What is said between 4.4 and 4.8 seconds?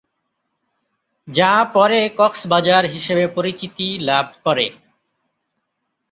করে।